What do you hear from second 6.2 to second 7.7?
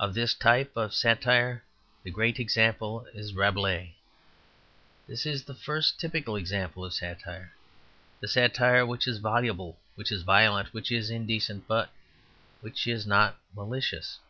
example of satire,